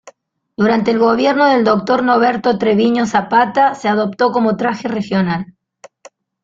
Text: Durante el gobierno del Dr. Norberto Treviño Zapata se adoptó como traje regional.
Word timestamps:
Durante 0.57 0.89
el 0.89 0.97
gobierno 0.97 1.45
del 1.45 1.63
Dr. 1.63 2.01
Norberto 2.03 2.57
Treviño 2.57 3.05
Zapata 3.05 3.75
se 3.75 3.87
adoptó 3.87 4.31
como 4.31 4.57
traje 4.57 4.87
regional. 4.87 5.53